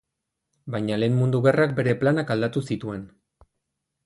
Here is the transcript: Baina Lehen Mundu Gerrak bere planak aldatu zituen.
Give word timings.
Baina 0.75 0.97
Lehen 1.01 1.19
Mundu 1.19 1.41
Gerrak 1.49 1.75
bere 1.81 1.95
planak 2.01 2.35
aldatu 2.37 2.65
zituen. 2.73 3.05